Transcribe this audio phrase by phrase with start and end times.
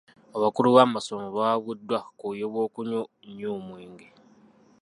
[0.37, 4.07] Abakulu b'amasomero bawabuddwa ku bubi bw'okunywa ennyo omwenge.